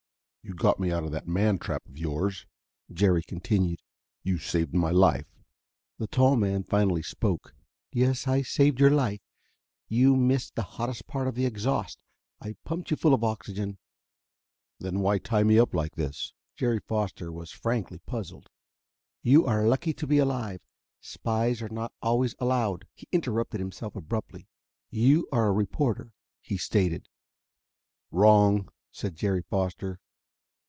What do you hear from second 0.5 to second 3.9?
got me out of that man trap of yours," Jerry continued.